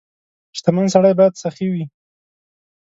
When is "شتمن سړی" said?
0.57-1.13